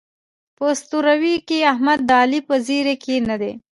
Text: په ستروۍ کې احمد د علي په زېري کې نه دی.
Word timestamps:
په 0.57 0.67
ستروۍ 0.79 1.35
کې 1.47 1.57
احمد 1.71 1.99
د 2.05 2.11
علي 2.21 2.39
په 2.47 2.55
زېري 2.67 2.95
کې 3.03 3.15
نه 3.29 3.35
دی. 3.41 3.51